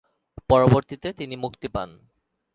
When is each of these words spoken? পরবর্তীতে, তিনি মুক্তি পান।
পরবর্তীতে, 0.49 1.07
তিনি 1.13 1.35
মুক্তি 1.35 1.67
পান। 1.67 1.89